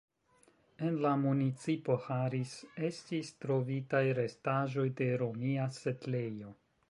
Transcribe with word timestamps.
En 0.85 0.95
la 1.01 1.09
municipo 1.23 1.97
Harris 2.15 2.55
estis 2.89 3.29
trovitaj 3.45 4.03
restaĵoj 4.21 4.89
de 5.03 5.13
romia 5.25 5.71
setlejo. 5.79 6.57